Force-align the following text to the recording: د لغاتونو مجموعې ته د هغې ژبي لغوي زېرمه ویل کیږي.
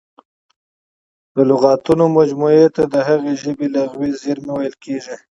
د 1.35 1.37
لغاتونو 1.51 2.05
مجموعې 2.19 2.67
ته 2.75 2.83
د 2.93 2.95
هغې 3.07 3.33
ژبي 3.41 3.67
لغوي 3.75 4.11
زېرمه 4.21 4.53
ویل 4.55 4.75
کیږي. 4.85 5.15